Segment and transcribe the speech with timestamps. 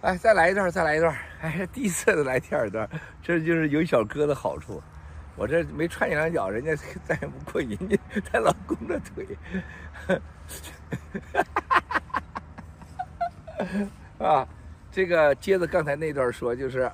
[0.00, 1.12] 哎，再来一段，再来一段。
[1.40, 2.88] 哎，第一次来第二段，
[3.20, 4.80] 这就是有小哥的好处。
[5.34, 6.74] 我这没踹你两脚，人家
[7.04, 7.98] 再也不过人家
[8.30, 9.26] 她老公的腿。
[14.24, 14.46] 啊，
[14.92, 16.88] 这个接着刚才那段说，就是，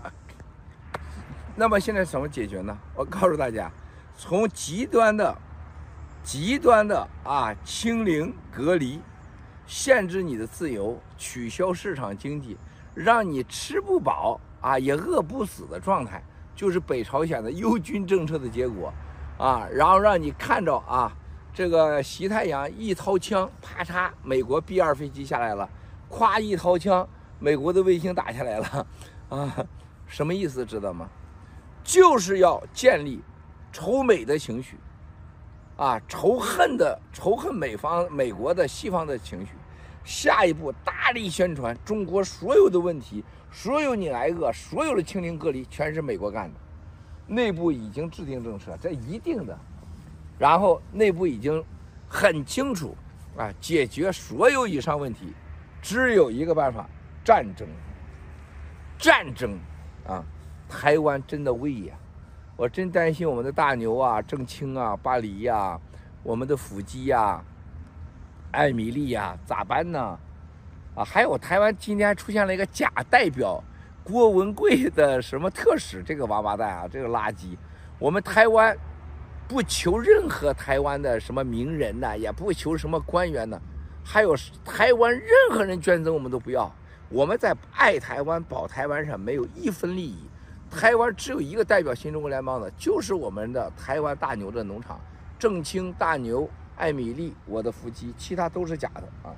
[1.55, 2.77] 那么现在怎么解决呢？
[2.95, 3.71] 我告诉大家，
[4.17, 5.37] 从极端的、
[6.23, 9.01] 极端的啊清零隔离，
[9.67, 12.57] 限制你的自由，取消市场经济，
[12.95, 16.23] 让你吃不饱啊也饿不死的状态，
[16.55, 18.93] 就是北朝鲜的优军政策的结果
[19.39, 19.67] 啊。
[19.73, 21.13] 然后让你看着啊，
[21.53, 25.69] 这个习太阳一掏枪，啪嚓，美国 B 二飞机下来了。
[26.09, 27.09] 咵一掏枪，
[27.41, 28.87] 美国的卫星打下来了，
[29.29, 29.67] 啊，
[30.07, 31.09] 什么意思知道吗？
[31.83, 33.21] 就是要建立
[33.73, 34.79] 仇美的情绪，
[35.77, 39.53] 啊，仇恨的仇恨美方、美国的西方的情绪。
[40.05, 46.61] 下一步大力宣传中国所有的问题，所有你挨饿，所有的清零隔离全是美国干的，
[47.27, 49.59] 内部已经制定政策，这一定的，
[50.39, 51.65] 然后内部已经
[52.07, 52.95] 很清楚
[53.37, 55.33] 啊，解决所有以上问题。
[55.81, 56.89] 只有一个办法，
[57.25, 57.67] 战争。
[58.99, 59.59] 战争，
[60.07, 60.25] 啊，
[60.69, 61.95] 台湾真的危呀！
[62.57, 65.79] 我真担心我们的大牛啊、郑清啊、巴黎呀、
[66.23, 67.45] 我们的腹肌呀、
[68.55, 70.19] 艾米丽呀，咋办呢？
[70.95, 73.63] 啊，还有台湾今天出现了一个假代表
[74.05, 77.57] 郭文贵的什么特使，这个王八蛋啊，这个垃圾！
[77.99, 78.77] 我们台湾
[79.49, 83.61] 不求任何台湾的什么名人呐，也不求什么官员呢。
[84.05, 86.73] 还有台湾任何人捐赠我们都不要，
[87.09, 90.29] 我们在爱台湾、保台湾上没有一分利益。
[90.71, 95.01] 台湾只有一个代表新中国联邦的，就是我们的台湾大牛的农场，
[95.39, 99.35] 正清大牛、艾米丽，我的夫妻，其他都是假的啊！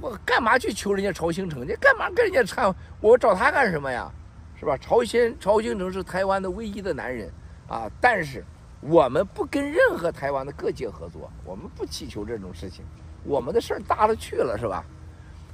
[0.00, 1.74] 我干嘛去求人家曹兴诚你？
[1.76, 2.74] 干嘛跟人家掺？
[3.00, 4.10] 我找他干什么呀？
[4.58, 4.76] 是吧？
[4.78, 7.30] 曹先曹兴诚是台湾的唯一的男人
[7.68, 7.90] 啊！
[8.00, 8.44] 但是
[8.80, 12.84] 我们不跟任何台湾的各界合作，我们不祈求这种事情。
[13.24, 14.84] 我们的事儿大了去了，是吧？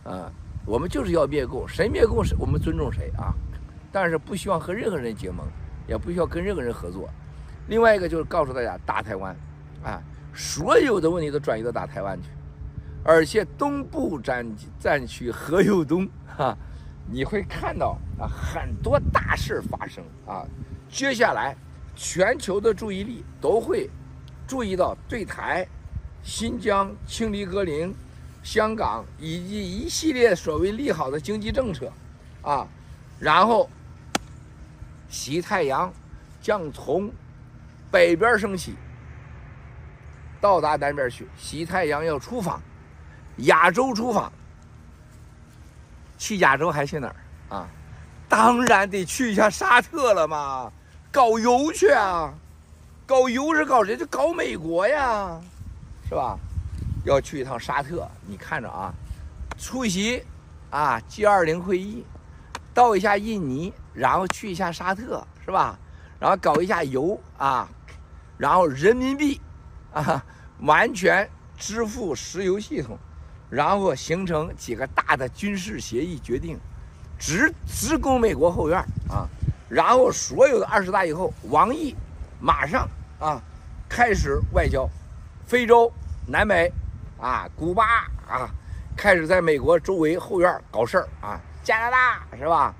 [0.04, 0.32] 啊，
[0.66, 3.32] 我们就是要灭共，谁灭共，谁我们尊重谁啊？
[3.90, 5.46] 但是不希望和任何人结盟，
[5.86, 7.08] 也不需要跟任何人合作。
[7.68, 9.36] 另外一个就是告诉大家，打台湾，
[9.84, 10.02] 啊，
[10.34, 12.28] 所有的问题都转移到打台湾去，
[13.04, 14.46] 而且东部战
[14.78, 16.56] 战区何有东 哈，
[17.10, 20.46] 你会看到啊很多大事发生啊。
[20.88, 21.56] 接下来，
[21.96, 23.88] 全球的注意力都会
[24.46, 25.66] 注意到对台。
[26.24, 27.92] 新疆清黎格林，
[28.44, 31.92] 香港以及一系列所谓利好的经济政策，
[32.42, 32.64] 啊，
[33.18, 33.68] 然后，
[35.08, 35.92] 西太阳
[36.40, 37.10] 将从
[37.90, 38.74] 北边升起，
[40.42, 41.26] 到达南边去。
[41.38, 42.60] 西太阳要出访，
[43.36, 44.30] 亚洲出访，
[46.18, 47.16] 去亚洲还去哪儿
[47.56, 47.68] 啊？
[48.28, 50.72] 当然得去一下沙特了嘛，
[51.12, 52.34] 搞油去啊！
[53.06, 53.96] 搞油是搞谁？
[53.96, 55.40] 就搞美国呀！
[56.08, 56.36] 是吧？
[57.04, 58.92] 要去一趟沙特，你看着啊，
[59.58, 60.24] 出席
[60.70, 62.04] 啊 G20 会议，
[62.74, 65.78] 到一下印尼，然后去一下沙特，是吧？
[66.18, 67.68] 然后搞一下油啊，
[68.38, 69.40] 然后人民币
[69.92, 70.24] 啊，
[70.60, 72.98] 完全支付石油系统，
[73.50, 76.58] 然后形成几个大的军事协议决定，
[77.18, 79.28] 直直攻美国后院啊，
[79.68, 81.94] 然后所有的二十大以后，王毅
[82.40, 82.88] 马上
[83.18, 83.42] 啊
[83.88, 84.88] 开始外交，
[85.46, 85.92] 非洲。
[86.24, 86.72] 南美，
[87.20, 88.48] 啊，古巴啊，
[88.96, 92.72] 开始在美国周围后院搞事儿啊，加拿大是吧？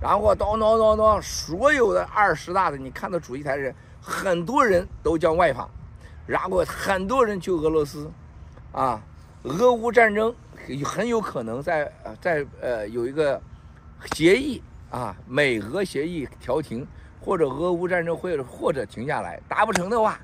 [0.00, 5.68] 然后咚咚咚咚，所有的二十大的，你看到主席台的人，很多人都将外访，
[6.26, 8.10] 然后很多人去俄罗斯，
[8.72, 9.00] 啊，
[9.44, 10.34] 俄乌战争
[10.84, 13.40] 很有可能在在呃有一个
[14.14, 16.86] 协议啊，美俄协议调停，
[17.20, 20.18] 或者俄乌战争会或者停下来，达不成的话，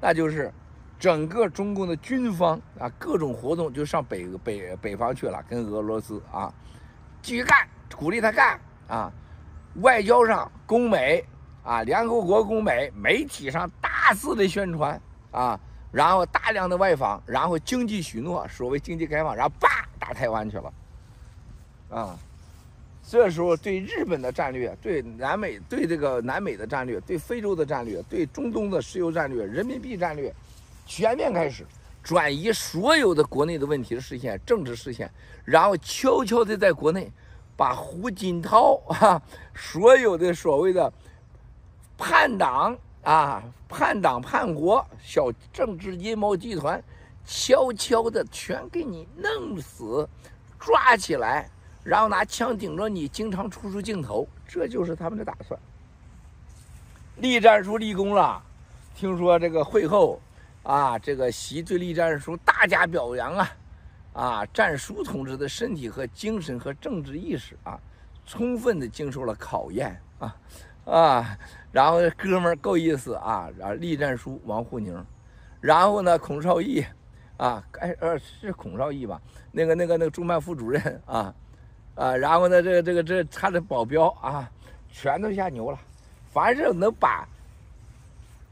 [0.00, 0.52] 那就是。
[1.00, 6.52] 整个中共的军方啊，各种活动就上北北北方去了，跟俄罗斯啊
[7.22, 8.58] 继续干，鼓励他干
[8.88, 9.12] 啊。
[9.76, 11.24] 外交上攻美
[11.62, 15.58] 啊，联合国攻美，媒体上大肆的宣传啊，
[15.90, 20.72] 然后大量的外访，然后经济许诺，所谓经济开放，然后叭打台湾去了
[21.90, 22.18] 啊。
[23.10, 30.30] 这时候对日本的战略，对南美，对这个南美的战略，对非洲的战略，对中东的石油战略，人民币战略。
[30.84, 31.66] 全面开始
[32.02, 35.10] 转移所有的国内的问题的视线、政治视线，
[35.44, 37.10] 然后悄悄地在国内
[37.56, 39.20] 把胡锦涛啊
[39.54, 40.92] 所有的所谓的
[41.96, 42.76] 叛党
[43.08, 46.78] 啊、叛党叛国小政治阴谋集团，
[47.24, 50.06] 悄悄的全给你弄死、
[50.58, 51.48] 抓起来，
[51.82, 55.58] 然后拿枪顶着你，经常出出镜头，这就是他们的打算。
[57.16, 58.42] 栗战书立功了，
[58.94, 60.20] 听说这个会后，
[60.62, 63.56] 啊，这个习对栗战书大加表扬啊，
[64.12, 67.80] 啊，战书同志的身体和精神和政治意识啊，
[68.26, 70.36] 充分的经受了考验啊，
[70.88, 71.38] 啊，
[71.70, 75.04] 然后哥们儿够意思啊，然后栗战书王沪宁，
[75.60, 76.84] 然后呢，孔绍义，
[77.36, 79.20] 啊，哎呃是孔绍义吧？
[79.52, 81.34] 那个那个那个中办副主任啊。
[81.94, 84.48] 啊，然后呢，这个这个这他的保镖啊，
[84.90, 85.78] 全都下牛了。
[86.30, 87.26] 凡是能把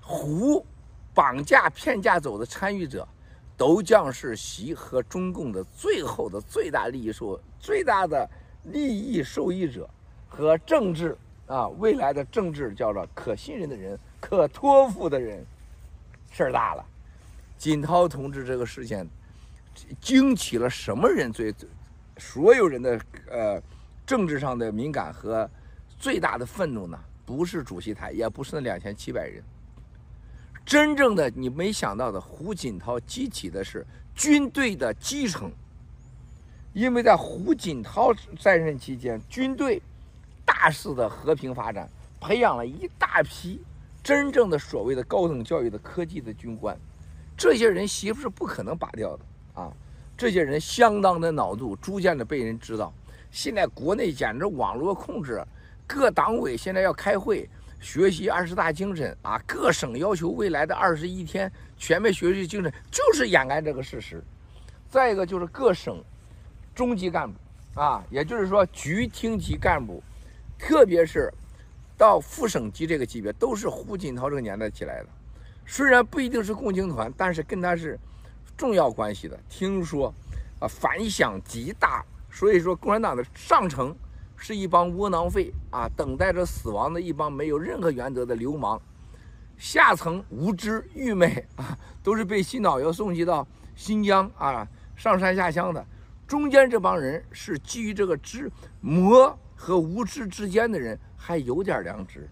[0.00, 0.66] 胡
[1.14, 3.06] 绑架骗架走的参与者，
[3.56, 8.28] 都将是习和中共的最后的最大利益受最大的
[8.64, 9.88] 利益受益者
[10.28, 11.16] 和政治
[11.46, 15.44] 啊未来的政治叫做可信任的人、可托付的人，
[16.30, 16.84] 事儿大了。
[17.56, 19.08] 锦涛同志这个事件，
[20.00, 21.68] 惊起了什么人最最？
[22.18, 23.00] 所有人的
[23.30, 23.62] 呃
[24.06, 25.48] 政治上的敏感和
[25.98, 29.42] 最大的愤怒呢，不是主席台，也不是那两千七百人。
[30.64, 35.52] 真正的你没想到的，胡锦涛激起的是军队的基层，
[36.72, 39.80] 因为在胡锦涛在任期间，军队
[40.58, 41.86] 大肆的和平发展，
[42.18, 43.60] 培养了一大批
[44.02, 46.74] 真正的所谓的高等教育的科技的军官，
[47.36, 49.70] 这些人媳妇是不可能拔掉的啊。
[50.16, 52.90] 这些人相当的恼怒，逐渐的被人知道。
[53.30, 55.44] 现在国内简直网络控制，
[55.86, 57.46] 各党委现在要开会
[57.78, 64.24] 学习二十大精神啊，各省要求未来的二十一天全面学习精神，就是掩盖这个事实。
[64.88, 66.02] 再一个就是各省
[66.74, 67.38] 中级干部
[67.78, 70.02] 啊，也就是说局厅级干部，
[70.58, 71.32] 特别是
[71.96, 75.08] 到副省级这个级别，都是胡锦涛这个年代起来的。
[75.66, 77.98] 虽然不一定是共青团，但是跟他是。
[78.56, 80.06] 重要关系的，听说，
[80.58, 83.94] 啊，反响极大，所以说共产党的上层
[84.34, 88.80] 是一帮窝囊废啊，等待着死亡的一帮没有任何原则的流氓，
[89.58, 94.66] 下层无知愚昧啊，都是被洗脑要送去到新疆啊，
[94.96, 95.86] 上山下乡的，
[96.26, 98.50] 中间这帮人是基于这个知
[98.80, 102.28] 魔和无知之间的人还有点良知，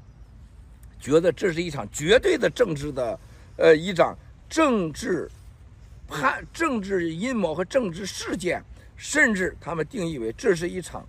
[1.01, 3.19] 觉得这是一场绝对的政治的，
[3.57, 4.17] 呃，一场
[4.49, 5.29] 政治。
[6.07, 8.63] 判政治阴谋和政治事件，
[8.95, 11.05] 甚至他们定义为这是一场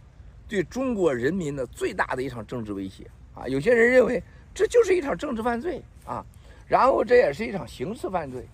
[0.47, 3.45] 对中国人民的最大的一场政治威胁啊！
[3.45, 4.23] 有些人认为
[4.53, 6.25] 这就是一场政治犯罪啊，
[6.65, 8.47] 然后这也是一场刑事犯罪，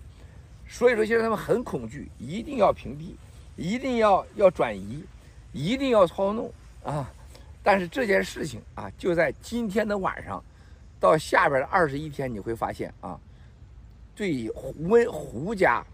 [0.68, 3.14] 所以说现在他们很恐惧，一定要屏蔽，
[3.56, 5.04] 一定要要转移，
[5.52, 7.08] 一定要操弄啊！
[7.62, 10.42] 但是这件事情啊，就在今天的晚上，
[10.98, 13.18] 到下边的二十一天，你会发现啊，
[14.14, 14.50] 对
[14.80, 15.84] 温胡家。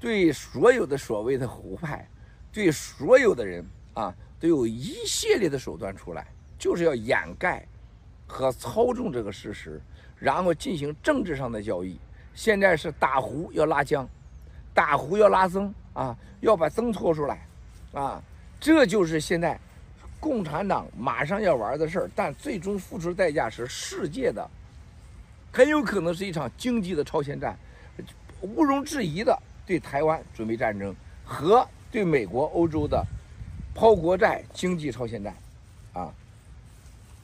[0.00, 2.06] 对所有的所谓的胡派，
[2.52, 3.64] 对所有的人
[3.94, 6.26] 啊，都有一系列的手段出来，
[6.58, 7.66] 就是要掩盖
[8.26, 9.80] 和操纵这个事实，
[10.18, 11.98] 然后进行政治上的交易。
[12.34, 14.06] 现在是打胡要拉姜，
[14.74, 17.46] 打胡要拉僧啊，要把僧拖出来
[17.94, 18.22] 啊，
[18.60, 19.58] 这就是现在
[20.24, 22.10] 共产党马上要玩的事儿。
[22.14, 24.50] 但最终付出代价是世界的，
[25.52, 27.54] 很有可能是一场经济的超限战，
[28.40, 29.38] 毋庸置疑的。
[29.66, 30.94] 对台湾准备战争
[31.24, 33.02] 和对美国、欧洲的
[33.74, 35.34] 抛国债、经济超限战，
[35.94, 36.12] 啊，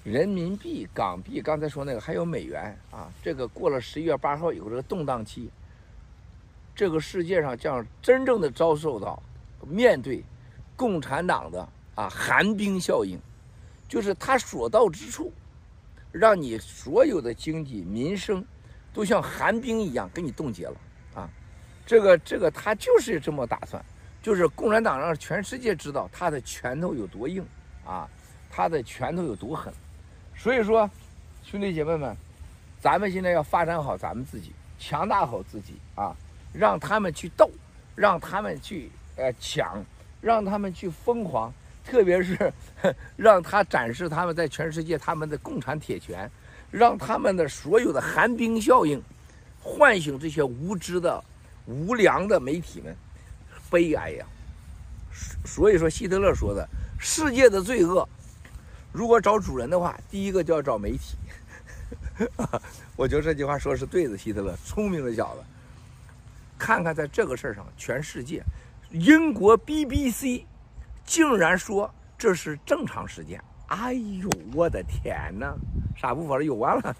[0.04, 5.50] 人民币、港币，刚才说那个还有美元啊，这个过了十一月八号以后，这个动荡期，
[6.74, 9.22] 这个世界上将真正的遭受到
[9.66, 10.22] 面对
[10.76, 11.68] 共产党的
[12.00, 13.20] 啊寒冰效应，
[13.86, 15.30] 就是它所到之处，
[16.10, 18.42] 让你所有的经济民生
[18.90, 20.76] 都像寒冰一样给你冻结了
[21.14, 21.28] 啊。
[21.84, 23.84] 这个这个他就是这么打算，
[24.22, 27.44] 就是共产党让全世界知道他的拳头有多硬
[27.84, 28.08] 啊，
[28.50, 29.70] 他的拳头有多狠。
[30.34, 30.88] 所以说，
[31.42, 32.16] 兄弟姐妹们，
[32.80, 36.16] 咱们现在要发展好咱们自己，强大好自己啊，
[36.54, 37.50] 让他们去斗，
[37.94, 39.84] 让他们去呃抢，
[40.22, 41.52] 让他们去疯狂，
[41.84, 42.52] 特别是
[43.16, 46.30] 让他展示他们在全世界他们的共产铁拳，
[46.70, 49.02] 让他们的所有的寒冰效应
[49.60, 51.22] 唤醒这些无知的。
[51.66, 52.96] 无良的媒体们，
[53.70, 54.26] 悲哀呀！
[55.44, 56.68] 所以说，希特勒说的
[56.98, 58.08] “世界的罪恶”，
[58.90, 61.16] 如果找主人的话，第一个就要找媒体。
[62.96, 65.42] 我觉得这句话说是对的，希特勒聪明的小子。
[66.58, 68.42] 看看在这个事儿上，全世界，
[68.90, 70.42] 英国 BBC
[71.10, 73.42] 竟然说这是正常时间。
[73.66, 75.52] 哎呦，我的天哪！
[75.96, 76.94] 啥不说了又完了，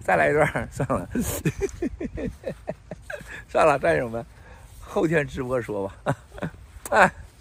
[0.00, 1.08] 再来一段， 算了。
[3.48, 4.22] 算了，战友们，
[4.78, 6.16] 后天直播说吧。
[6.90, 7.10] 哎。